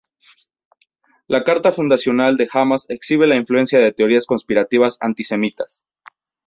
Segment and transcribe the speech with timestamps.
[1.27, 5.83] La carta fundacional de Hamás exhibe la influencia de teorías conspirativas antisemitas.